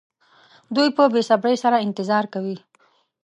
دوی 0.75 0.89
په 0.97 1.03
بې 1.11 1.21
صبرۍ 1.29 1.55
سره 1.63 1.83
انتظار 1.85 2.25
کوي. 2.33 2.57